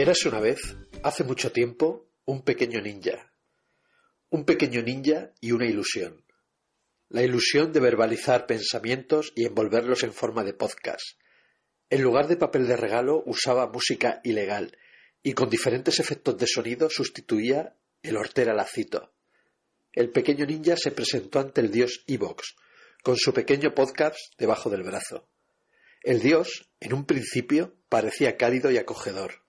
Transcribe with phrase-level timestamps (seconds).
[0.00, 0.62] Érase una vez,
[1.02, 3.34] hace mucho tiempo, un pequeño ninja.
[4.30, 6.24] Un pequeño ninja y una ilusión.
[7.10, 11.18] La ilusión de verbalizar pensamientos y envolverlos en forma de podcast.
[11.90, 14.74] En lugar de papel de regalo usaba música ilegal
[15.22, 19.12] y con diferentes efectos de sonido sustituía el hortera lacito.
[19.92, 22.56] El pequeño ninja se presentó ante el dios Evox,
[23.02, 25.28] con su pequeño podcast debajo del brazo.
[26.02, 29.39] El dios, en un principio, parecía cálido y acogedor.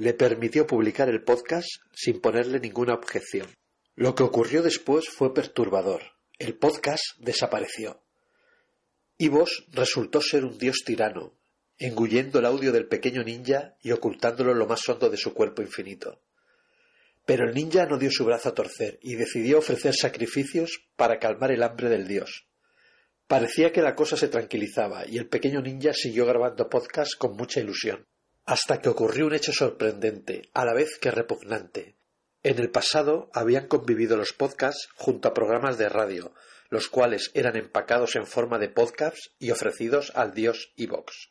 [0.00, 3.48] Le permitió publicar el podcast sin ponerle ninguna objeción.
[3.96, 6.02] Lo que ocurrió después fue perturbador.
[6.38, 8.00] El podcast desapareció.
[9.16, 11.36] Ivos resultó ser un dios tirano,
[11.78, 16.22] engullendo el audio del pequeño ninja y ocultándolo lo más hondo de su cuerpo infinito.
[17.26, 21.50] Pero el ninja no dio su brazo a torcer y decidió ofrecer sacrificios para calmar
[21.50, 22.46] el hambre del dios.
[23.26, 27.58] Parecía que la cosa se tranquilizaba y el pequeño ninja siguió grabando podcast con mucha
[27.58, 28.06] ilusión.
[28.48, 31.98] Hasta que ocurrió un hecho sorprendente, a la vez que repugnante.
[32.42, 36.32] En el pasado habían convivido los podcasts junto a programas de radio,
[36.70, 41.28] los cuales eran empacados en forma de podcasts y ofrecidos al dios Evox.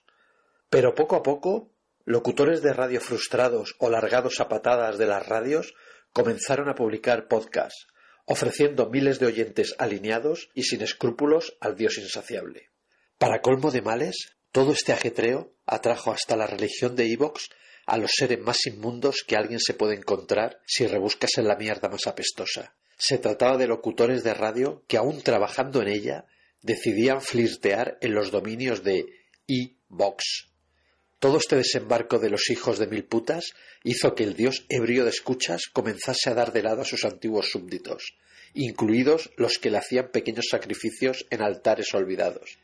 [0.69, 1.73] Pero poco a poco,
[2.05, 5.73] locutores de radio frustrados o largados a patadas de las radios
[6.13, 7.87] comenzaron a publicar podcasts,
[8.25, 12.69] ofreciendo miles de oyentes alineados y sin escrúpulos al dios insaciable.
[13.17, 17.49] Para colmo de males, todo este ajetreo atrajo hasta la religión de Evox
[17.85, 21.89] a los seres más inmundos que alguien se puede encontrar si rebuscas en la mierda
[21.89, 22.73] más apestosa.
[22.97, 26.25] Se trataba de locutores de radio que, aun trabajando en ella,
[26.63, 29.05] decidían flirtear en los dominios de
[29.47, 30.49] e-box.
[31.19, 33.51] Todo este desembarco de los hijos de mil putas
[33.83, 37.51] hizo que el dios ebrio de escuchas comenzase a dar de lado a sus antiguos
[37.51, 38.17] súbditos,
[38.55, 42.57] incluidos los que le hacían pequeños sacrificios en altares olvidados.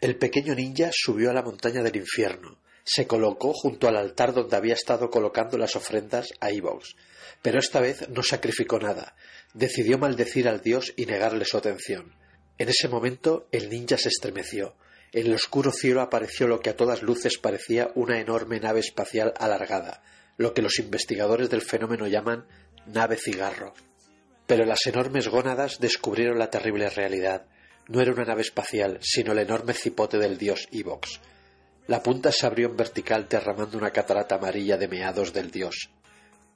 [0.00, 4.56] El pequeño ninja subió a la montaña del infierno, se colocó junto al altar donde
[4.56, 6.96] había estado colocando las ofrendas a Ivox,
[7.40, 9.16] pero esta vez no sacrificó nada,
[9.54, 12.14] decidió maldecir al dios y negarle su atención.
[12.58, 14.76] En ese momento el ninja se estremeció.
[15.12, 19.32] En el oscuro cielo apareció lo que a todas luces parecía una enorme nave espacial
[19.38, 20.02] alargada,
[20.36, 22.46] lo que los investigadores del fenómeno llaman
[22.86, 23.74] nave cigarro.
[24.46, 27.46] Pero las enormes gónadas descubrieron la terrible realidad.
[27.88, 31.20] No era una nave espacial, sino el enorme cipote del dios Ivox.
[31.86, 35.90] La punta se abrió en vertical derramando una catarata amarilla de meados del dios.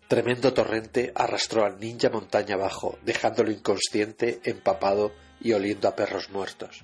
[0.08, 6.82] Tremendo torrente arrastró al ninja montaña abajo, dejándolo inconsciente, empapado y oliendo a perros muertos.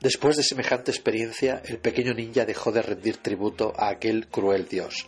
[0.00, 5.06] Después de semejante experiencia, el pequeño ninja dejó de rendir tributo a aquel cruel dios.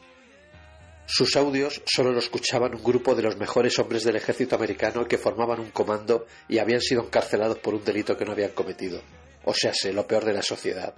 [1.08, 5.18] Sus audios solo lo escuchaban un grupo de los mejores hombres del ejército americano que
[5.18, 9.00] formaban un comando y habían sido encarcelados por un delito que no habían cometido.
[9.44, 10.94] O sea, lo peor de la sociedad.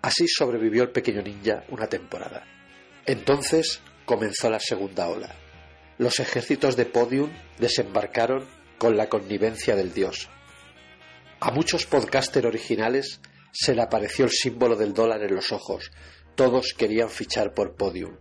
[0.00, 2.46] Así sobrevivió el pequeño ninja una temporada.
[3.04, 5.36] Entonces comenzó la segunda ola.
[5.98, 8.48] Los ejércitos de Podium desembarcaron
[8.78, 10.30] con la connivencia del dios.
[11.38, 13.20] A muchos podcaster originales
[13.52, 15.90] se le apareció el símbolo del dólar en los ojos.
[16.34, 18.16] Todos querían fichar por Podium.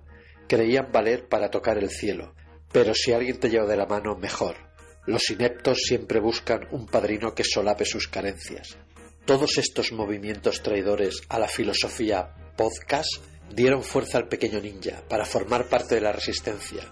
[0.51, 2.35] Creían valer para tocar el cielo.
[2.73, 4.57] Pero si alguien te lleva de la mano, mejor.
[5.05, 8.75] Los ineptos siempre buscan un padrino que solape sus carencias.
[9.23, 13.07] Todos estos movimientos traidores a la filosofía podcast
[13.55, 16.83] dieron fuerza al pequeño ninja para formar parte de la resistencia.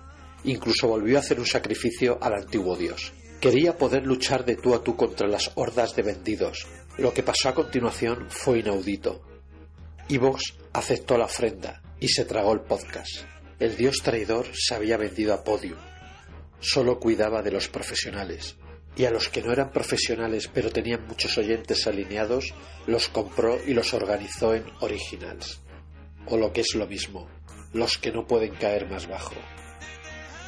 [0.46, 3.12] Incluso volvió a hacer un sacrificio al antiguo dios.
[3.42, 6.66] Quería poder luchar de tú a tú contra las hordas de vendidos.
[6.98, 9.22] Lo que pasó a continuación fue inaudito.
[10.08, 13.26] Ivox aceptó la ofrenda y se tragó el podcast.
[13.60, 15.78] El dios traidor se había vendido a Podium.
[16.62, 18.56] Solo cuidaba de los profesionales
[18.96, 22.54] y a los que no eran profesionales pero tenían muchos oyentes alineados,
[22.88, 25.60] los compró y los organizó en originals.
[26.28, 27.30] O lo que es lo mismo,
[27.74, 29.36] los que no pueden caer más bajo.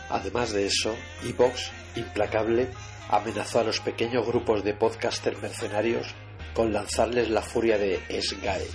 [0.10, 2.70] Además de eso, Evox, implacable,
[3.10, 6.08] amenazó a los pequeños grupos de podcaster mercenarios
[6.54, 8.68] con lanzarles la furia de Esgae,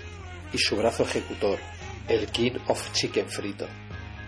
[0.52, 1.58] y su brazo ejecutor,
[2.06, 3.66] el King of Chicken frito.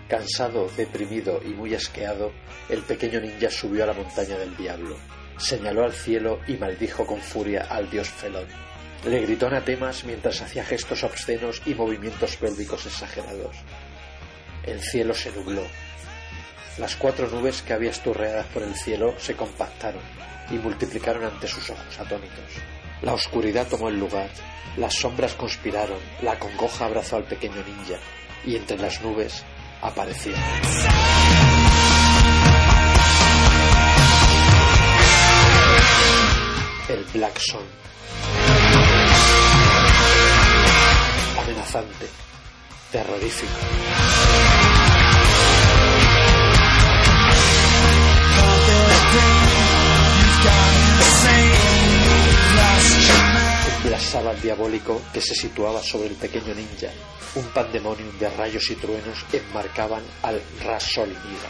[0.09, 2.31] Cansado, deprimido y muy asqueado,
[2.67, 4.97] el pequeño ninja subió a la montaña del diablo,
[5.37, 8.47] señaló al cielo y maldijo con furia al dios Felón.
[9.05, 13.55] Le gritó anatemas mientras hacía gestos obscenos y movimientos pélvicos exagerados.
[14.65, 15.61] El cielo se nubló.
[16.79, 20.01] Las cuatro nubes que había esturreadas por el cielo se compactaron
[20.49, 22.51] y multiplicaron ante sus ojos atónitos.
[23.03, 24.31] La oscuridad tomó el lugar,
[24.75, 27.99] las sombras conspiraron, la congoja abrazó al pequeño ninja
[28.43, 29.43] y entre las nubes
[29.81, 30.33] apareció.
[36.89, 37.63] El Black Sun.
[41.37, 42.07] Amenazante,
[42.91, 43.53] terrorífico.
[53.99, 56.89] Sábado diabólico que se situaba sobre el pequeño ninja.
[57.35, 61.49] Un pandemonium de rayos y truenos enmarcaban al Rasolinida.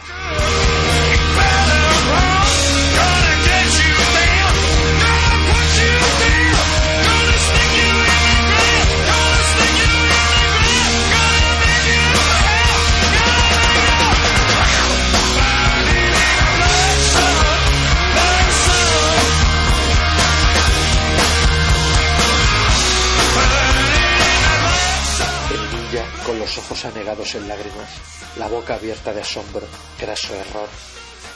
[26.59, 27.89] Ojos anegados en lágrimas,
[28.37, 29.65] la boca abierta de asombro,
[29.99, 30.67] graso error,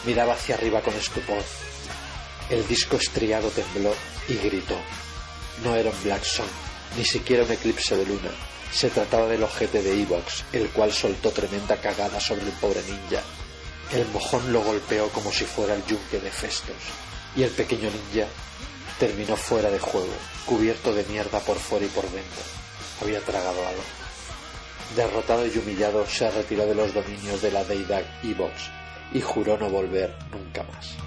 [0.06, 1.44] miraba hacia arriba con estupor.
[2.50, 3.94] El disco estriado tembló
[4.28, 4.78] y gritó.
[5.64, 6.46] No era un Black Sun,
[6.98, 8.32] ni siquiera un eclipse de luna.
[8.72, 13.22] Se trataba del ojete de Evox, el cual soltó tremenda cagada sobre el pobre ninja.
[13.92, 16.76] El mojón lo golpeó como si fuera el yunque de Festos,
[17.36, 18.28] y el pequeño ninja
[19.00, 20.14] terminó fuera de juego,
[20.46, 22.44] cubierto de mierda por fuera y por dentro.
[23.02, 24.03] Había tragado algo.
[24.96, 28.70] Derrotado y humillado, se retiró de los dominios de la deidad Evox
[29.14, 30.98] y juró no volver nunca más.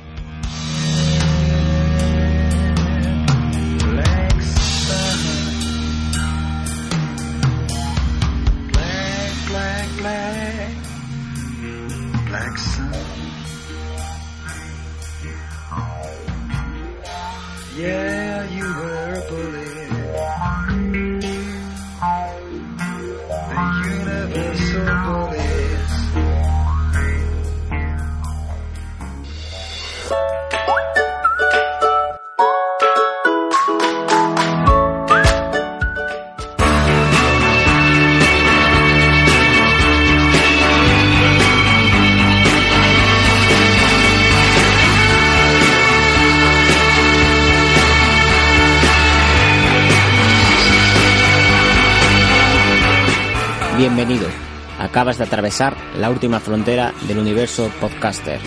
[53.96, 54.28] Bienvenido.
[54.78, 58.38] Acabas de atravesar la última frontera del universo podcaster.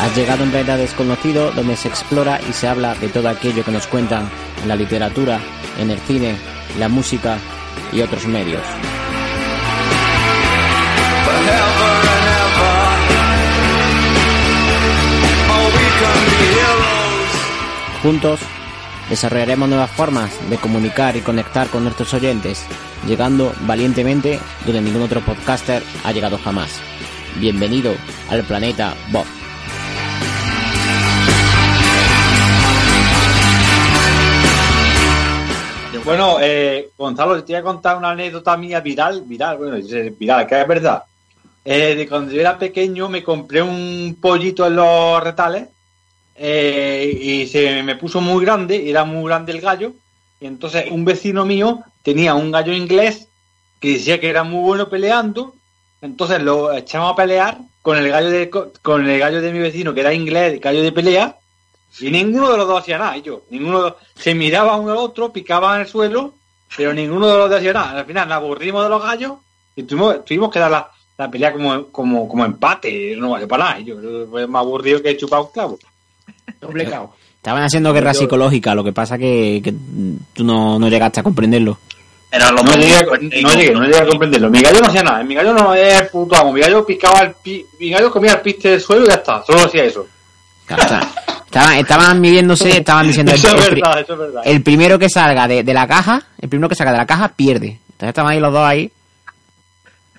[0.00, 3.64] Has llegado a un planeta desconocido donde se explora y se habla de todo aquello
[3.64, 4.28] que nos cuentan
[4.60, 5.38] en la literatura,
[5.78, 6.34] en el cine,
[6.80, 7.38] la música
[7.92, 8.62] y otros medios.
[18.02, 18.38] Juntos
[19.10, 22.64] desarrollaremos nuevas formas de comunicar y conectar con nuestros oyentes,
[23.06, 26.80] llegando valientemente donde ningún otro podcaster ha llegado jamás.
[27.40, 27.92] Bienvenido
[28.30, 29.24] al planeta Bob.
[36.04, 39.76] Bueno, eh, Gonzalo, te voy a contar una anécdota mía viral, viral, bueno,
[40.18, 41.02] viral, que es verdad.
[41.64, 45.68] Eh, de cuando yo era pequeño me compré un pollito en los retales
[46.38, 49.92] eh, y se me puso muy grande, era muy grande el gallo,
[50.40, 53.28] y entonces un vecino mío tenía un gallo inglés
[53.80, 55.54] que decía que era muy bueno peleando,
[56.00, 59.94] entonces lo echamos a pelear con el gallo de con el gallo de mi vecino
[59.94, 61.36] que era inglés, gallo de pelea,
[62.00, 65.32] y ninguno de los dos hacía nada, y yo, ninguno se miraba uno al otro,
[65.32, 66.34] picaba en el suelo,
[66.76, 67.98] pero ninguno de los dos hacía nada.
[67.98, 69.32] Al final nos aburrimos de los gallos
[69.74, 73.64] y tuvimos, tuvimos que dar la, la pelea como, como, como empate, no vale para
[73.64, 73.80] nada.
[73.80, 75.78] Yo, me aburrido que he chupado un clavo.
[77.38, 79.72] Estaban haciendo guerra psicológica, lo que pasa que, que
[80.34, 81.78] tú no, no, llegaste a comprenderlo.
[82.30, 83.04] Era lo no, llegué,
[83.40, 84.50] no, llegué, no llegué a comprenderlo.
[84.50, 86.52] Mi gallo no hacía nada, mi gallo no es puto amo.
[86.52, 89.42] Mi gallo picaba el pi, mi gallo comía el piste del suelo y ya está,
[89.44, 90.06] solo hacía eso.
[91.46, 94.42] estaban, estaban midiéndose, estaban diciendo eso el, es verdad, eso es verdad.
[94.44, 97.28] el primero que salga de, de, la caja, el primero que salga de la caja
[97.28, 97.78] pierde.
[97.92, 98.92] Entonces estaban ahí los dos ahí.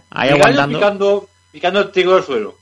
[0.09, 0.79] Ahí Mi gallo aguantando.
[0.79, 2.55] picando, picando el trigo del suelo.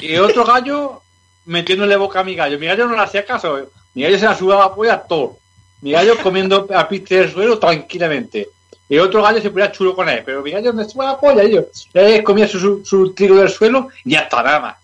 [0.00, 1.02] Y otro gallo
[1.46, 2.58] metiéndole boca a mi gallo.
[2.58, 3.70] Mi gallo no le hacía caso.
[3.94, 5.38] Mi gallo se la subaba la polla todo.
[5.80, 8.48] Mi gallo comiendo a piste del suelo tranquilamente.
[8.88, 10.22] Y otro gallo se ponía chulo con él.
[10.24, 11.44] Pero mi gallo me suba la polla.
[11.44, 14.76] Y yo él comía su, su, su trigo del suelo y ya está, nada más.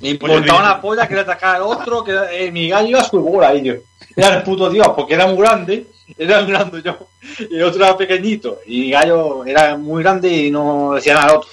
[0.00, 2.04] Me importaba una polla que le atacara al otro.
[2.04, 3.54] Que eh, mi gallo iba a su bola.
[3.54, 3.74] Y yo
[4.16, 5.86] era el puto Dios porque era muy grande.
[6.18, 6.98] Era muy grande yo.
[7.38, 8.58] Y el otro era pequeñito.
[8.66, 11.50] Y mi gallo era muy grande y no decía nada al otro.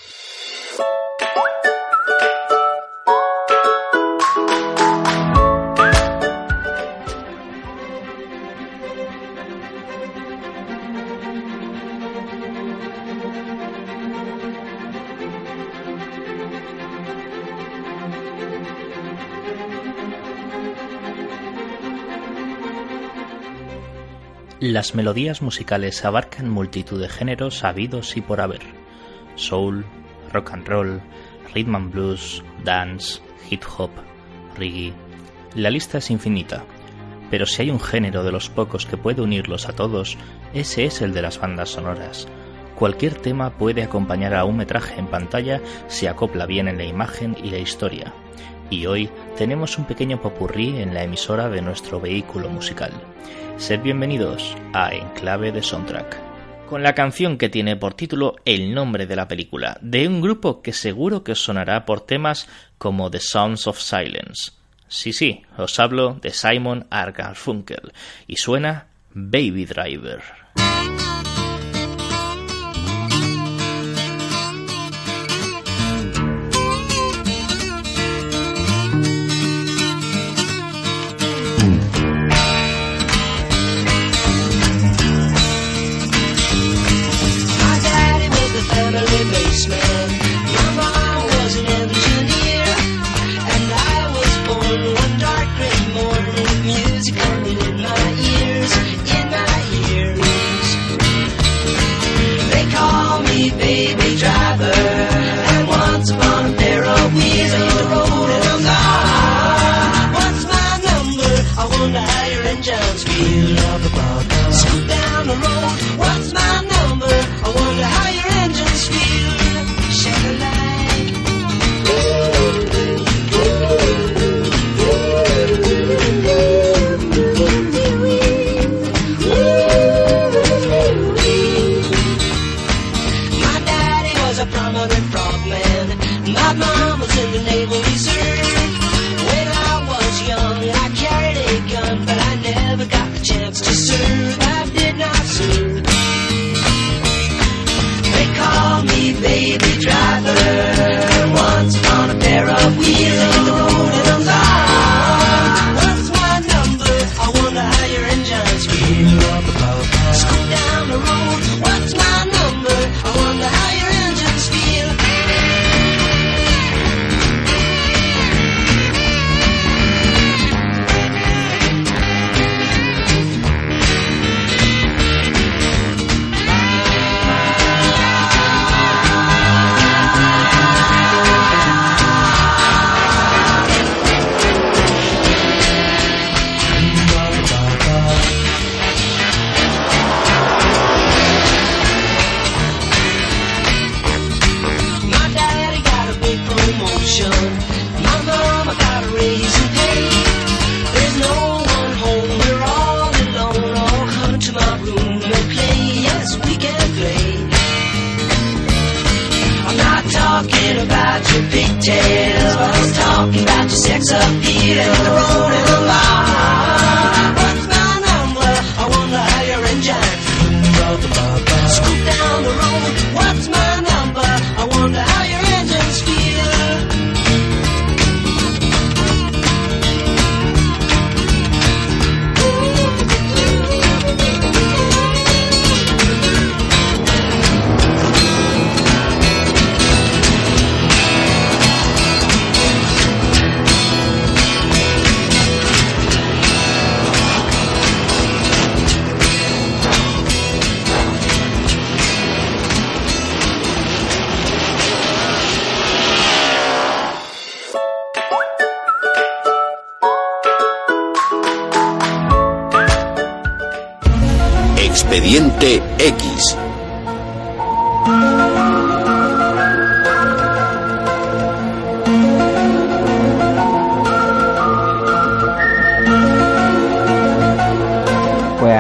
[24.70, 28.62] Las melodías musicales abarcan multitud de géneros habidos y por haber.
[29.34, 29.84] Soul,
[30.32, 31.02] rock and roll,
[31.56, 33.90] rhythm and blues, dance, hip hop,
[34.56, 34.94] reggae.
[35.56, 36.66] La lista es infinita,
[37.32, 40.20] pero si hay un género de los pocos que puede unirlos a todos,
[40.54, 42.28] ese es el de las bandas sonoras.
[42.76, 47.36] Cualquier tema puede acompañar a un metraje en pantalla si acopla bien en la imagen
[47.44, 48.14] y la historia.
[48.70, 52.92] Y hoy tenemos un pequeño popurrí en la emisora de nuestro vehículo musical.
[53.60, 56.18] Sed bienvenidos a Enclave de Soundtrack.
[56.70, 60.62] Con la canción que tiene por título el nombre de la película, de un grupo
[60.62, 62.48] que seguro que os sonará por temas
[62.78, 64.54] como The Sounds of Silence.
[64.88, 66.88] Sí, sí, os hablo de Simon.
[66.90, 67.92] Garfunkel
[68.28, 70.39] y suena Baby Driver.
[89.68, 89.89] basement.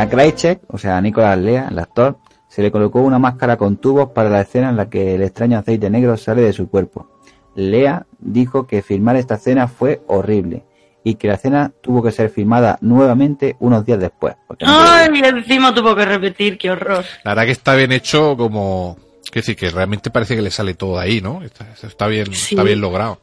[0.10, 2.18] Krycek, o sea, Nicolás Lea, el actor,
[2.48, 5.58] se le colocó una máscara con tubos para la escena en la que el extraño
[5.60, 7.10] aceite negro sale de su cuerpo.
[7.56, 10.64] Lea dijo que filmar esta escena fue horrible
[11.04, 14.36] y que la escena tuvo que ser filmada nuevamente unos días después.
[14.50, 17.06] no Ay, y encima tuvo que repetir, qué horror.
[17.24, 18.98] La verdad que está bien hecho como...
[19.26, 21.44] Es decir, que realmente parece que le sale todo ahí, ¿no?
[21.44, 22.56] Está, está bien, Sí.
[22.56, 23.20] está bien logrado.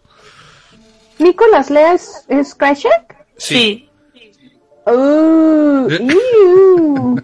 [1.18, 2.56] ¿Nicolas Lea es, es?
[3.38, 3.85] Sí.
[4.86, 5.88] Uh,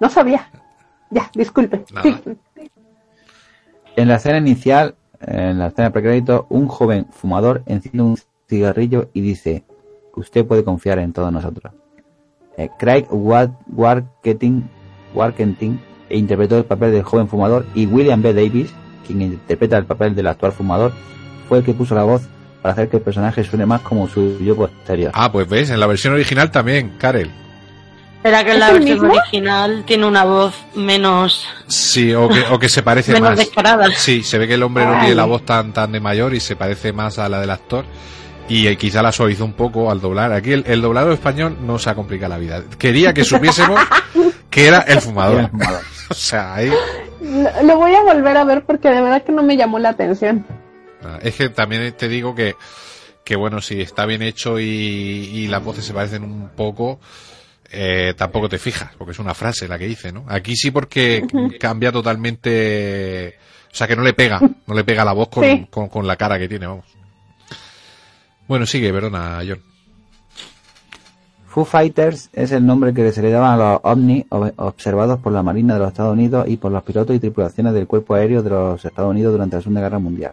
[0.00, 0.50] no sabía.
[1.10, 1.84] Ya, disculpe.
[1.92, 2.20] Nada.
[3.96, 9.20] En la escena inicial, en la escena precrédito, un joven fumador enciende un cigarrillo y
[9.22, 9.64] dice,
[10.14, 11.72] usted puede confiar en todos nosotros.
[12.56, 14.68] Eh, Craig Wa- Warkentin,
[15.14, 18.34] Warkentin interpretó el papel del joven fumador y William B.
[18.34, 18.72] Davis,
[19.06, 20.92] quien interpreta el papel del actual fumador,
[21.48, 22.28] fue el que puso la voz
[22.62, 25.10] para hacer que el personaje suene más como su yo posterior.
[25.14, 27.30] Ah, pues ves, en la versión original también, Karel.
[28.22, 29.12] Será que en ¿Es la versión mismo?
[29.12, 33.38] original tiene una voz menos, Sí, o que, o que se parece menos más.
[33.38, 33.86] descarada.
[33.96, 36.40] Sí, se ve que el hombre no tiene la voz tan, tan de mayor y
[36.40, 37.84] se parece más a la del actor.
[38.48, 40.32] Y eh, quizá la suavizó un poco al doblar.
[40.32, 42.62] Aquí el, el doblado español no se ha complicado la vida.
[42.78, 43.78] Quería que supiésemos
[44.50, 45.34] que era el fumador.
[45.34, 45.80] Era el fumador.
[46.10, 46.72] O sea, ahí.
[47.20, 49.90] Lo, lo voy a volver a ver porque de verdad que no me llamó la
[49.90, 50.46] atención.
[51.08, 52.54] Ah, Es que también te digo que,
[53.24, 57.00] que bueno, si está bien hecho y, y las voces se parecen un poco,
[57.70, 60.24] eh, tampoco te fijas, porque es una frase la que dice, ¿no?
[60.28, 61.22] Aquí sí porque
[61.60, 63.36] cambia totalmente,
[63.70, 65.66] o sea que no le pega, no le pega la voz con, Sí.
[65.70, 66.86] con, con la cara que tiene, vamos.
[68.46, 69.60] Bueno, sigue, perdona, John.
[71.46, 75.32] Foo Fighters es el nombre que se le daba a los ovnis ob- observados por
[75.32, 78.42] la Marina de los Estados Unidos y por los pilotos y tripulaciones del cuerpo aéreo
[78.42, 80.32] de los Estados Unidos durante la Segunda Guerra Mundial.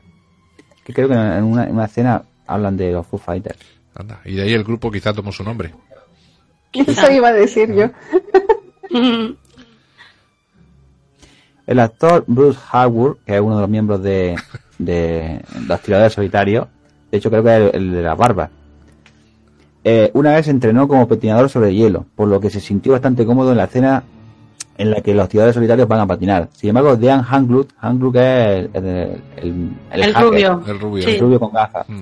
[0.86, 3.60] Que creo que en una, en una escena hablan de los Foo Fighters.
[3.96, 5.74] Anda, y de ahí el grupo quizá tomó su nombre.
[6.72, 7.90] Eso iba a decir yo.
[11.68, 14.36] El actor Bruce Harwood, que es uno de los miembros de,
[14.78, 16.68] de los tiradores solitarios,
[17.10, 18.52] de hecho creo que es el, el de la barba,
[19.88, 23.52] eh, una vez entrenó como patinador sobre hielo, por lo que se sintió bastante cómodo
[23.52, 24.04] en la escena
[24.78, 26.50] en la que los tiradores solitarios van a patinar.
[26.54, 28.86] Sin embargo, Dean Hanglut, Hanglut es el, el,
[29.38, 30.64] el- el El hacker, rubio.
[30.68, 31.04] El rubio.
[31.04, 31.12] Sí.
[31.12, 31.88] el rubio con gafas.
[31.90, 32.02] Mm.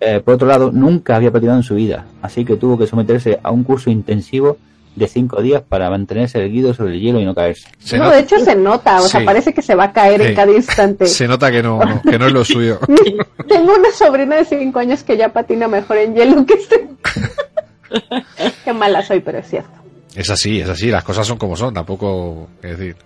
[0.00, 3.38] Eh, por otro lado, nunca había patinado en su vida, así que tuvo que someterse
[3.42, 4.56] a un curso intensivo
[4.96, 7.68] de cinco días para mantenerse erguido sobre el hielo y no caerse.
[7.78, 10.20] Se, no, nota- de hecho se nota, o sea, parece que se va a caer
[10.22, 10.28] Sí.
[10.28, 11.06] en cada instante.
[11.06, 12.78] se nota que no, no- que no es lo suyo.
[13.48, 16.88] Tengo una sobrina de 5 años que ya patina mejor en hielo que este.
[18.64, 19.70] Qué mala soy, pero es cierto.
[20.14, 22.96] Es así, es así, las cosas son como son, tampoco, es decir.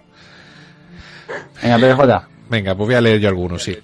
[1.62, 2.28] Venga, PJ.
[2.50, 3.76] Venga, pues voy a leer yo algunos, sí.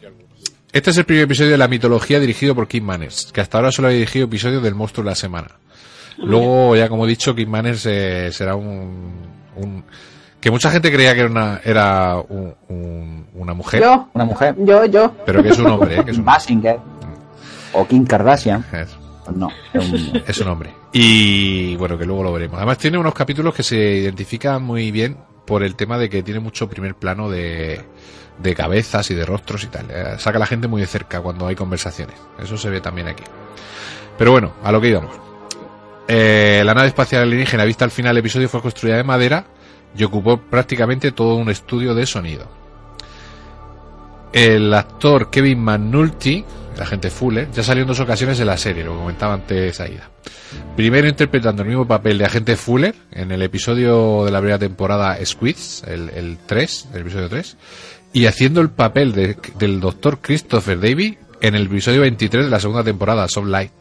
[0.72, 3.70] Este es el primer episodio de la mitología dirigido por Kim Manners, que hasta ahora
[3.70, 5.48] solo ha dirigido episodios del monstruo de la semana.
[6.18, 9.12] Luego, ya como he dicho, Kim Manners eh, será un,
[9.56, 9.84] un-
[10.40, 14.54] que mucha gente creía que era una, era un- un- una mujer, Yo, Una mujer,
[14.58, 15.12] yo, yo.
[15.26, 16.04] pero que es un hombre, ¿eh?
[16.04, 16.78] que es un, Basinger
[17.72, 18.64] o Kim Kardashian.
[18.72, 18.88] es,
[19.34, 20.70] no, es un- es un hombre.
[20.92, 22.58] Y bueno, que luego lo veremos.
[22.58, 26.40] Además tiene unos capítulos que se identifican muy bien por el tema de que tiene
[26.40, 27.80] mucho primer plano de,
[28.38, 29.86] de cabezas y de rostros y tal.
[29.90, 32.16] Eh, Saca a la gente muy de cerca cuando hay conversaciones.
[32.38, 33.24] Eso se ve también aquí.
[34.18, 35.14] Pero bueno, a lo que íbamos.
[36.08, 39.46] Eh, la nave espacial alienígena vista al final del episodio fue construida de madera
[39.96, 42.46] y ocupó prácticamente todo un estudio de sonido.
[44.32, 46.44] El actor Kevin McNulty,
[46.76, 50.08] el agente Fuller, ya salió en dos ocasiones en la serie, lo comentaba antes Aida.
[50.76, 55.18] Primero interpretando el mismo papel de agente Fuller en el episodio de la primera temporada
[55.24, 57.56] Squids, el, el 3, el episodio 3,
[58.14, 62.60] y haciendo el papel de- del doctor Christopher Davy en el episodio 23 de la
[62.60, 63.72] segunda temporada, Soft Light.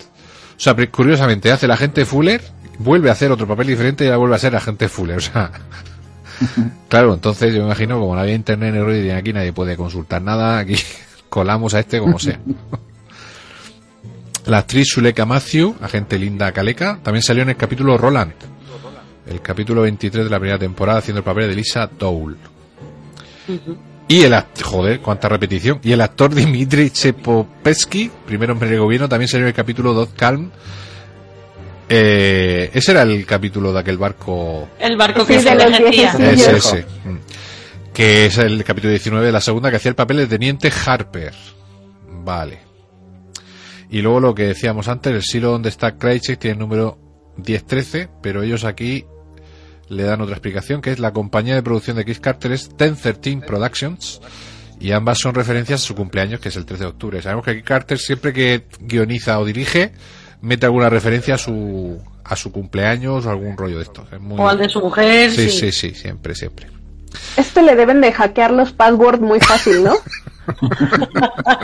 [0.55, 2.41] O sea, curiosamente, hace el agente Fuller,
[2.79, 5.17] vuelve a hacer otro papel diferente y ya vuelve a ser agente Fuller.
[5.17, 5.51] O sea,
[6.89, 9.75] claro, entonces yo me imagino, como no había internet en el y aquí nadie puede
[9.77, 10.75] consultar nada, aquí
[11.31, 12.37] colamos a este como sea.
[14.47, 18.33] La actriz Suleika Matthew, agente Linda Kaleka, también salió en el capítulo Roland,
[19.27, 22.35] el capítulo 23 de la primera temporada, haciendo el papel de Lisa Dole.
[24.07, 25.79] Y el act- joder, cuánta repetición.
[25.83, 30.15] Y el actor Dimitri Chepopesky, primer hombre de gobierno, también salió en el capítulo Dot
[30.17, 30.49] Calm.
[31.87, 36.19] Eh, ese era el capítulo de aquel barco El barco Sí, que se ese, viejo.
[36.57, 36.85] ese.
[37.05, 37.17] Mm.
[37.93, 41.33] Que es el capítulo 19 de la segunda que hacía el papel de Teniente Harper.
[42.23, 42.59] Vale.
[43.89, 46.97] Y luego lo que decíamos antes, el silo donde está Krychek tiene el número
[47.37, 49.05] 1013, pero ellos aquí
[49.89, 53.45] le dan otra explicación, que es la compañía de producción de Chris Carter es 1013
[53.45, 54.21] Productions,
[54.79, 57.21] y ambas son referencias a su cumpleaños, que es el 13 de octubre.
[57.21, 59.91] Sabemos que Chris Carter siempre que guioniza o dirige,
[60.39, 64.07] mete alguna referencia a su a su cumpleaños o algún rollo de esto.
[64.09, 65.31] Es muy- O al de su mujer.
[65.31, 65.59] Sí, sí.
[65.59, 66.67] sí, sí, siempre, siempre.
[67.37, 69.93] Este le deben de hackear los passwords muy fácil, ¿no?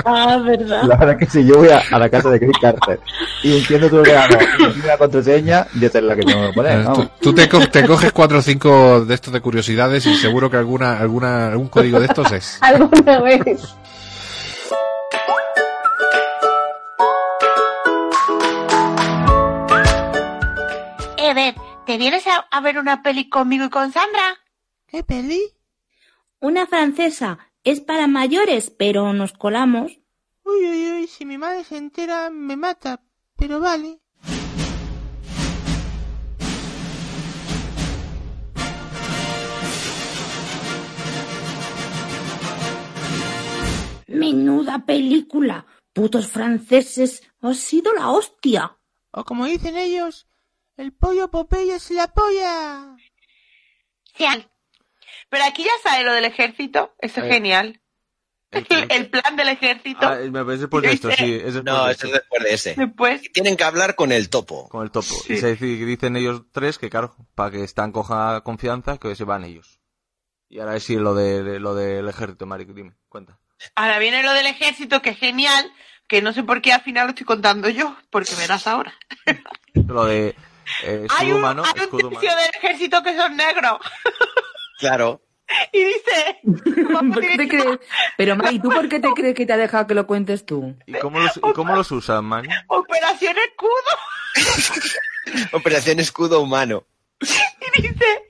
[0.06, 0.84] Ah, ¿verdad?
[0.84, 3.00] La verdad que si yo voy a, a la casa de Chris Carter
[3.44, 4.40] y entiendo tu ordenador
[4.76, 6.80] y la contraseña, ya sé la que tengo que poner.
[6.80, 7.08] Eh, tú vamos.
[7.20, 10.58] tú te, co- te coges cuatro o cinco de estos de curiosidades y seguro que
[10.58, 12.58] alguna, alguna, algún código de estos es.
[12.62, 13.76] Alguna vez.
[21.18, 21.56] Eder,
[21.86, 24.38] ¿te vienes a, a ver una peli conmigo y con Sandra?
[24.88, 25.54] ¿Qué peli?
[26.40, 27.40] Una francesa.
[27.66, 30.00] Es para mayores, pero nos colamos.
[30.46, 33.04] Uy, uy, uy, si mi madre se entera me mata,
[33.36, 34.00] pero vale.
[44.08, 45.66] Menuda película.
[45.92, 47.24] Putos franceses.
[47.42, 48.78] Ha sido la hostia.
[49.12, 50.28] O como dicen ellos,
[50.78, 52.96] el pollo Popeye es la polla.
[55.30, 56.96] Pero aquí ya sale lo del ejército.
[57.00, 57.82] Eso es Eh, genial.
[58.52, 60.08] ¿el plan del ejército.
[60.08, 61.34] Ah, me parece después de esto, sí.
[61.44, 62.76] Es No, eso es después de ese.
[62.76, 63.22] Después.
[63.34, 64.70] Tienen que hablar con el topo.
[64.70, 65.08] Con el topo.
[65.26, 65.34] Sí.
[65.34, 69.26] Y se dice, dicen ellos tres que, claro, para que Stan coja confianza, que se
[69.26, 69.82] van ellos.
[70.50, 73.38] Y ahora sí lo, de, de- lo del ejército, Mari, dime, cuenta.
[73.76, 75.70] Ahora viene lo del ejército, que es genial.
[76.08, 77.98] Que no sé por qué al final lo estoy contando yo.
[78.10, 78.94] Porque verás ahora.
[79.74, 80.30] Lo de
[80.84, 82.20] eh, escudo Hay un, humano, hay un humano.
[82.22, 83.80] del ejército que son negros.
[84.78, 85.22] Claro.
[85.72, 86.40] Y dice...
[87.14, 87.80] ¿Por qué te crees?
[88.18, 90.76] Pero Mari, ¿tú por qué te crees que te ha dejado que lo cuentes tú?
[90.86, 92.50] ¿Y cómo los, y cómo los usan, Mari?
[92.68, 93.72] Operación Escudo.
[95.54, 96.86] Operación escudo humano.
[97.20, 98.24] Y dice...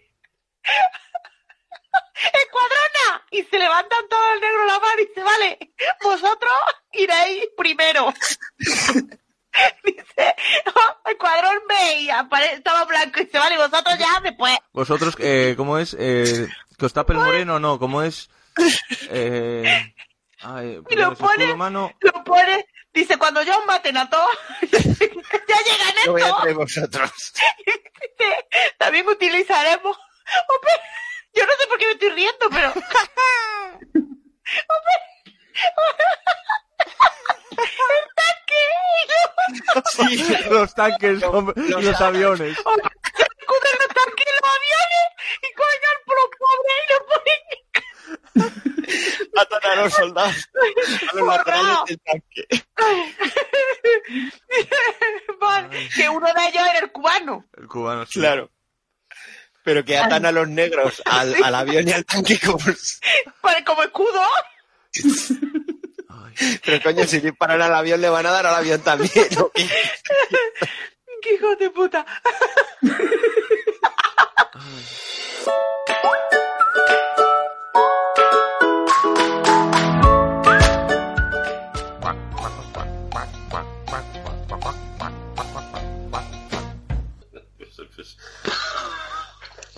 [2.33, 3.25] ¡Escuadrona!
[3.31, 5.59] Y se levantan todos los negros la mano y dice, vale,
[6.03, 6.53] vosotros
[6.93, 8.13] iréis primero.
[9.83, 10.35] dice,
[10.75, 14.57] "Oh, escuadrón B y apare- estaba blanco y dice, vale, vosotros ya después.
[14.73, 15.95] Vosotros, eh, ¿cómo es?
[15.99, 17.79] Eh, ¿Que os tape el moreno no?
[17.79, 18.29] ¿Cómo es?
[19.09, 19.93] Eh,
[20.41, 21.91] ay, Y lo pone, humano.
[22.01, 24.29] lo pone, dice, cuando ya os maten a todos,
[24.61, 26.41] ya llegan Lo voy a estos.
[26.41, 27.11] traer vosotros.
[28.17, 29.97] Dice, también utilizaremos.
[30.49, 30.71] Hombre,
[31.33, 32.73] yo no sé por qué me estoy riendo, pero.
[39.91, 42.57] Sí, los tanques hombre, y los aviones.
[42.57, 42.81] escudo en
[43.79, 45.05] los tanques y los aviones
[45.41, 47.41] y cogen al pro pobre y lo ponen.
[49.33, 50.49] Matan a los soldados.
[51.11, 52.43] A los laterales del tanque.
[55.39, 57.45] Vale, que uno de ellos era el cubano.
[57.57, 58.19] El cubano, sí.
[58.19, 58.51] Claro.
[59.63, 62.59] Pero que atan a los negros al, al avión y al tanque como...
[63.65, 64.21] Como escudo.
[66.65, 69.27] Pero coño, si disparan al avión le van a dar al avión también.
[69.37, 69.51] ¿no?
[71.21, 72.05] ¡Qué hijo de puta!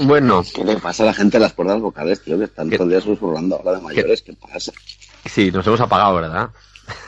[0.09, 0.43] Bueno.
[0.55, 2.37] ¿Qué le pasa a la gente de las cuerdas vocales, tío?
[2.37, 4.21] Que están todo el día susurrando ahora de mayores.
[4.21, 4.71] ¿Qué pasa?
[5.29, 6.49] Sí, nos hemos apagado, ¿verdad?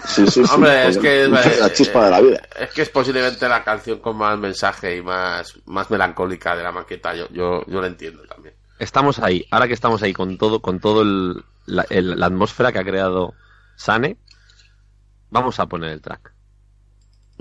[0.06, 0.52] Sí, sí, sí.
[0.54, 2.42] Hombre, es que es la chispa de la vida.
[2.60, 6.72] Es que es posiblemente la canción con más mensaje y más, más melancólica de la
[6.72, 7.16] maqueta.
[7.16, 8.54] Yo, yo, yo lo entiendo también.
[8.80, 9.46] Estamos ahí.
[9.52, 12.84] Ahora que estamos ahí con todo, con todo el, la, el- la atmósfera que ha
[12.84, 13.34] creado
[13.76, 14.18] Sane,
[15.30, 16.31] vamos a poner el track.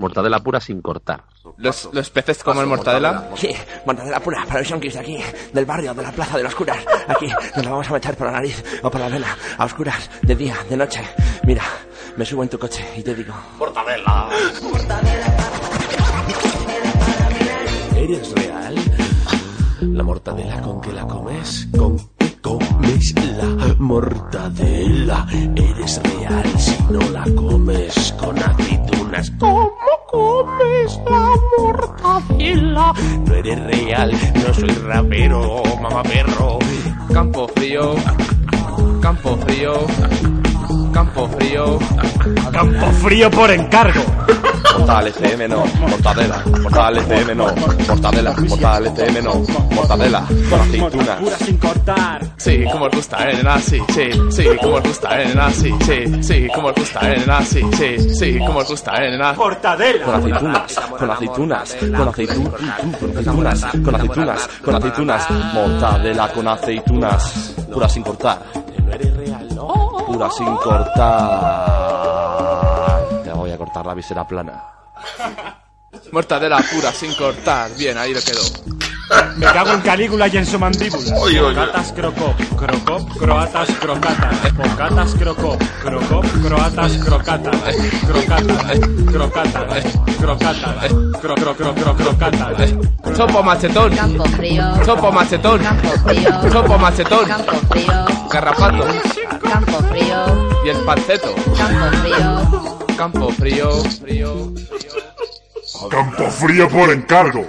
[0.01, 1.25] Mortadela pura sin cortar.
[1.57, 3.29] Los, los peces comen mortadela.
[3.35, 5.19] Sí, mortadela pura para los yonkis de aquí,
[5.53, 6.79] del barrio, de la plaza de los curas.
[7.07, 10.09] Aquí nos la vamos a meter por la nariz o por la vena, a oscuras,
[10.23, 11.03] de día, de noche.
[11.43, 11.61] Mira,
[12.17, 13.31] me subo en tu coche y te digo...
[13.59, 14.29] Mortadela.
[17.95, 18.75] ¿Eres real?
[19.81, 25.27] La mortadela con que la comes, con que comes la mortadela.
[25.55, 29.31] ¿Eres real si no la comes con aceitunas?
[29.39, 29.50] ¿Cómo
[32.55, 32.93] mortadela?
[33.25, 36.59] No eres real, no soy rapero, mamá perro.
[37.13, 37.95] Campo frío.
[39.01, 40.40] Campo frío.
[40.91, 41.79] Campo frío.
[42.51, 44.01] Campo frío por encargo.
[44.77, 47.45] Mortal FM no, mortadela, mortal FM no,
[47.87, 49.33] mortadela, mortal FM no,
[49.75, 51.19] mortadela, con aceitunas.
[51.19, 52.21] Pura sin cortar.
[52.37, 55.71] Sí, como os gusta, eh, nena, sí, sí, sí, como os gusta, eh, nena, sí,
[55.85, 59.35] sí, sí, como os gusta, eh, nena, sí, sí, sí, como os gusta, eh, nena.
[59.35, 67.53] Con aceitunas, con aceitunas, con aceitunas, con aceitunas, con aceitunas, con aceitunas, mortadela con aceitunas,
[67.71, 68.39] pura sin cortar.
[70.29, 71.63] Sin cortar.
[73.23, 74.63] Te voy a cortar la visera plana.
[76.11, 77.71] Mortadela pura, sin cortar.
[77.75, 78.41] Bien, ahí lo quedó.
[79.37, 81.17] Me cago en Calígula y en su mandíbula.
[81.17, 81.55] Oye, oye.
[81.55, 84.53] Crocatas crocop, crocop, croatas crocatas.
[84.53, 87.75] Bocatas crocop, crocop, croatas crocatas.
[88.07, 88.79] Crocatas,
[89.11, 89.83] crocatas,
[90.19, 92.73] crocatas, cro cro cro cro crocatas.
[93.15, 93.95] Chopo machetón.
[93.95, 94.63] Campo frío.
[94.85, 95.61] Chopo machetón.
[95.61, 96.49] Campo frío.
[96.51, 97.27] Chopo machetón.
[97.27, 98.05] Campo frío.
[98.31, 98.85] Garrapato.
[99.43, 100.49] Campo frío.
[100.65, 101.35] Y el panceto.
[101.57, 102.95] Campo frío.
[102.97, 103.83] Campo frío.
[104.01, 104.53] Frío.
[105.89, 107.47] Campo frío por encargo.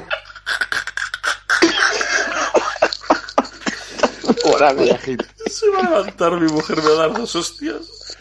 [5.47, 8.17] Se va a levantar mi mujer, me va a dar dos hostias.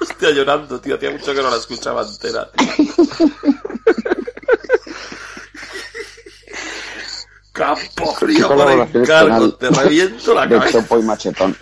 [0.00, 0.96] Hostia, llorando, tío.
[0.96, 2.50] Hacía mucho que no la escuchaba entera.
[7.52, 9.50] Campo frío por Colaboraciones encargo.
[9.50, 10.80] con Te reviento la de cabeza.
[10.80, 11.56] Chopo y Machetón.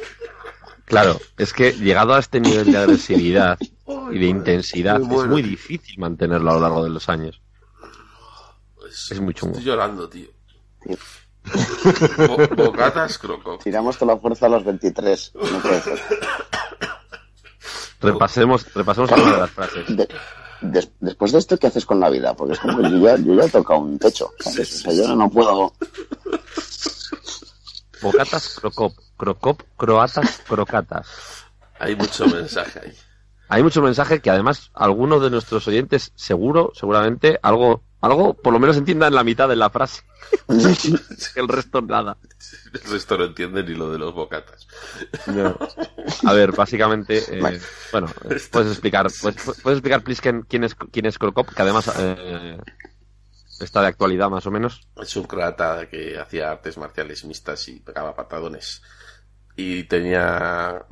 [0.87, 3.59] Claro, es que llegado a este nivel de agresividad
[4.11, 7.41] y de intensidad, es muy difícil mantenerlo a lo largo de los años.
[9.11, 9.53] Es muy chungo.
[9.53, 10.29] Estoy llorando, tío.
[12.29, 13.59] Bo- bocatas croco.
[13.63, 15.33] Tiramos con la fuerza a los 23.
[15.35, 16.01] No puede ser.
[18.01, 19.97] Repasemos, repasemos algunas de las frases.
[19.97, 20.09] De-
[20.61, 22.35] des- después de esto, ¿qué haces con la vida?
[22.35, 24.31] Porque es como que yo ya, yo ya he tocado un techo.
[24.41, 24.77] ¿sabes?
[24.87, 25.73] O sea, yo no puedo.
[28.01, 31.07] Bocatas, crocop, crocop, croatas, crocatas.
[31.79, 32.93] Hay mucho mensaje ahí.
[33.49, 38.59] Hay mucho mensaje que además algunos de nuestros oyentes seguro, seguramente, algo, algo por lo
[38.59, 40.03] menos entiendan la mitad de la frase.
[41.37, 42.19] El resto nada.
[42.75, 44.67] El resto no entiende ni lo de los bocatas.
[45.27, 45.57] No.
[46.27, 47.61] A ver, básicamente, eh,
[47.93, 48.09] bueno,
[48.51, 52.59] puedes explicar, puedes, puedes explicar, please, quién- quién es, quién es Crocop, que además eh,
[53.61, 54.87] está de actualidad más o menos.
[55.01, 58.83] Es un croata que hacía artes marciales mixtas y pegaba patadones.
[59.57, 60.85] Y tenía.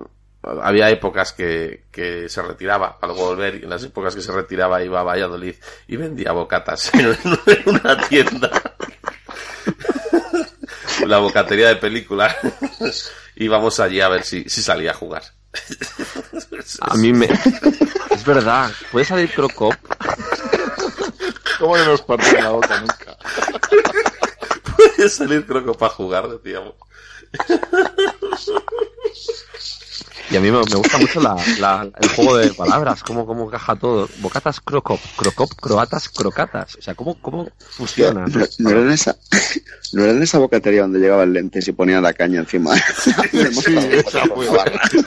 [0.42, 4.83] Había épocas que, que se retiraba al volver y en las épocas que se retiraba
[4.83, 5.55] iba a Valladolid
[5.87, 7.16] y vendía bocatas en
[7.66, 8.50] una tienda.
[11.07, 12.35] La bocatería de película.
[13.37, 15.22] Íbamos allí a ver si, si salía a jugar.
[16.81, 17.29] A mí me...
[18.11, 19.74] Es verdad, ¿puede salir Crocop?
[21.59, 23.16] ¿Cómo no nos parte la boca nunca?
[24.76, 26.74] Puede salir Croco para jugar, decíamos.
[30.30, 33.46] Y a mí me, me gusta mucho la, la- el juego de palabras, cómo, cómo
[33.46, 34.08] encaja todo.
[34.18, 36.76] Bocatas, Crocop, Crocop, Croatas, Crocatas.
[36.76, 38.26] O sea, cómo, cómo fusiona.
[38.26, 39.16] No, no era en esa,
[39.92, 42.70] no era en esa bocatería donde llegaban lentes y ponían la caña encima.
[43.30, 43.74] Sí,
[44.34, 44.48] fue,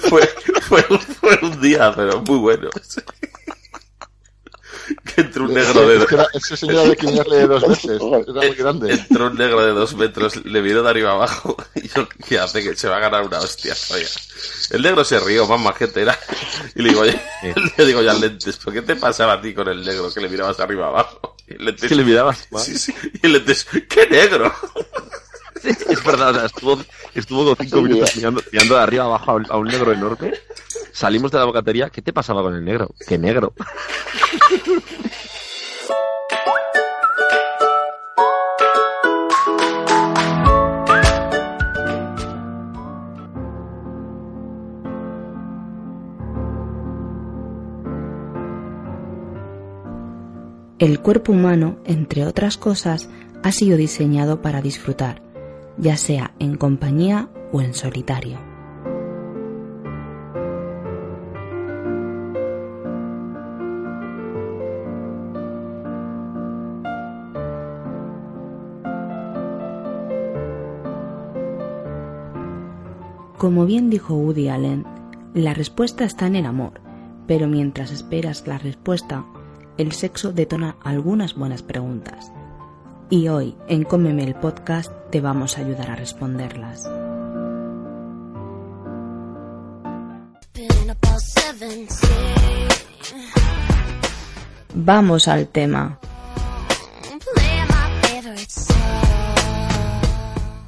[0.10, 0.28] fue,
[0.62, 2.70] fue, fue un día, pero muy bueno.
[5.16, 8.02] Que entró un negro de Es que era- ese señor había que mirarle dos veces.
[8.02, 8.94] Era muy grande.
[8.94, 12.64] Entró un negro de dos metros, le miró de arriba abajo y yo, ¿qué hace?
[12.64, 13.76] Que se va a ganar una hostia.
[13.92, 14.08] Oiga.
[14.72, 16.18] El negro se rió, más majete era.
[16.76, 17.22] Y le digo, oye,
[17.78, 20.30] le digo ya lentes, ¿por qué te pasaba a ti con el negro que le
[20.30, 21.36] mirabas de arriba abajo?
[21.48, 22.48] Y el lentes, que le mirabas.
[22.58, 22.94] Sí, sí.
[23.22, 24.54] Y el lentes, ¡qué negro!
[25.64, 26.84] Es verdad, o sea, estuvo,
[27.16, 30.34] estuvo como cinco minutos mirando, mirando de arriba abajo a un, a un negro enorme.
[30.94, 31.90] Salimos de la bocatería.
[31.90, 32.94] ¿Qué te pasaba con el negro?
[33.08, 33.56] ¿Qué negro?
[50.78, 53.10] El cuerpo humano, entre otras cosas,
[53.42, 55.24] ha sido diseñado para disfrutar,
[55.78, 58.53] ya sea en compañía o en solitario.
[73.44, 74.86] Como bien dijo Woody Allen,
[75.34, 76.80] la respuesta está en el amor,
[77.28, 79.26] pero mientras esperas la respuesta,
[79.78, 82.32] el sexo detona algunas buenas preguntas.
[83.10, 86.90] Y hoy, en Cómeme el podcast, te vamos a ayudar a responderlas.
[94.74, 96.00] Vamos al tema.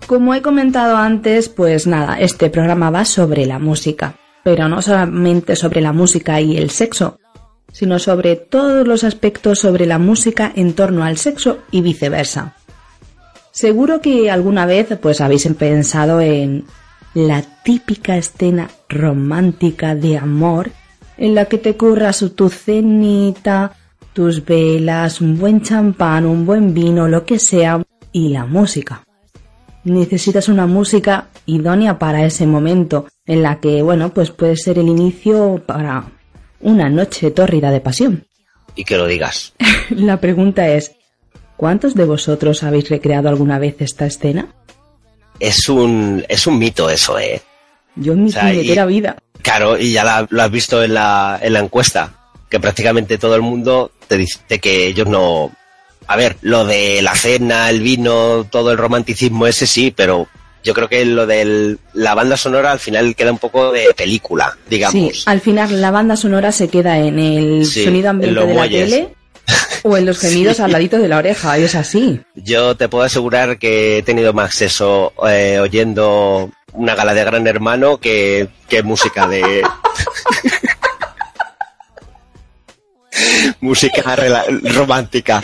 [0.08, 5.56] Como he comentado antes, pues nada, este programa va sobre la música, pero no solamente
[5.56, 7.18] sobre la música y el sexo,
[7.72, 12.56] sino sobre todos los aspectos sobre la música en torno al sexo y viceversa.
[13.52, 16.66] Seguro que alguna vez pues habéis pensado en
[17.16, 20.70] la típica escena romántica de amor
[21.18, 23.72] en la que te curras tu cenita,
[24.14, 29.04] tus velas, un buen champán, un buen vino, lo que sea, y la música.
[29.86, 34.88] Necesitas una música idónea para ese momento, en la que, bueno, pues puede ser el
[34.88, 36.06] inicio para
[36.60, 38.26] una noche tórrida de pasión.
[38.76, 39.54] y que lo digas.
[39.92, 40.92] La pregunta es,
[41.56, 44.48] ¿cuántos de vosotros habéis recreado alguna vez esta escena?
[45.40, 47.42] Es un, es un mito eso, ¿eh?
[47.96, 49.18] Yo en mi O sea, y- vida.
[49.42, 53.36] Claro, y ya la- lo has visto en la, en la encuesta, que prácticamente todo
[53.36, 55.52] el mundo te dice que ellos no...
[56.08, 60.28] A ver, lo de la cena, el vino, todo el romanticismo ese sí, pero
[60.64, 64.58] yo creo que lo de la banda sonora al final queda un poco de película,
[64.70, 64.94] digamos.
[64.94, 68.54] Sí, al final la banda sonora se queda en el Sí, sonido en ambiente de
[68.54, 69.16] la tele
[69.84, 72.20] o en los gemidos al ladito de la oreja, y es así.
[72.36, 77.46] Yo te puedo asegurar que he tenido más sexo eh, oyendo una gala de Gran
[77.48, 79.62] Hermano que, que música de...
[83.62, 84.16] música
[84.64, 85.42] romántica.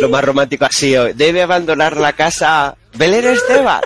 [0.00, 3.80] Lo más romántico ha sido, debe abandonar la casa Belén Esteban.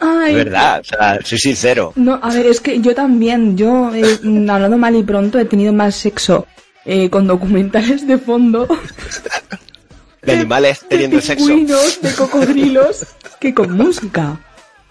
[0.00, 1.92] Ay, De verdad, o sea, soy sincero.
[1.96, 5.46] No, a ver, es que yo también, yo, eh, mm, hablando mal y pronto, he
[5.46, 6.46] tenido más sexo
[6.84, 8.68] eh, con documentales de fondo,
[10.22, 11.46] De animales teniendo sexo.
[11.48, 13.06] pingüinos, de cocodrilos,
[13.40, 14.38] que con música.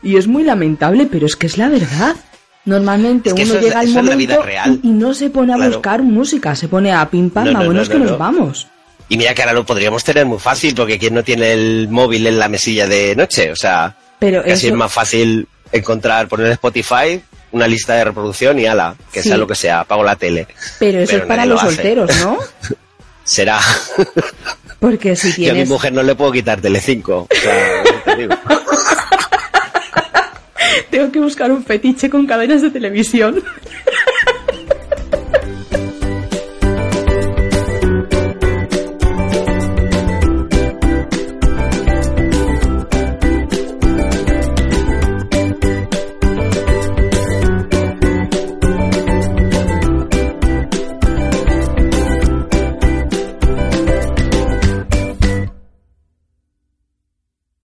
[0.04, 2.16] Y es muy lamentable, pero es que es la verdad.
[2.66, 4.46] Normalmente Es que uno llega al la momento
[4.84, 5.72] y, y no se pone a Claro.
[5.72, 8.18] buscar música, se pone a pim pam, No, no, vámonos no, que no, nos no.
[8.18, 8.68] vamos.
[9.10, 12.26] Y mira que ahora lo podríamos tener muy fácil, porque quien no tiene el móvil
[12.28, 16.48] en la mesilla de noche, o sea, Pero casi eso- es más fácil encontrar, poner
[16.52, 19.28] Spotify una lista de reproducción y ala, que Sí.
[19.30, 20.48] sea lo que sea, apago la tele.
[20.80, 22.38] Pero eso Pero es para lo los solteros, ¿no?
[23.26, 23.60] Será.
[24.80, 25.70] Porque si Yo a mi tienes...
[25.70, 27.28] mujer no le puedo quitar Telecinco.
[27.30, 28.34] O sea, te digo.
[30.90, 33.44] Tengo que buscar un fetiche con cadenas de televisión.